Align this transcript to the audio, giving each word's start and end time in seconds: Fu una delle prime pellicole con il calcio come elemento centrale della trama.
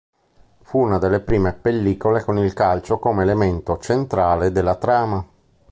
Fu 0.63 0.79
una 0.79 0.97
delle 0.97 1.19
prime 1.19 1.53
pellicole 1.53 2.23
con 2.23 2.39
il 2.39 2.53
calcio 2.53 2.97
come 2.97 3.21
elemento 3.21 3.77
centrale 3.77 4.51
della 4.51 4.73
trama. 4.73 5.23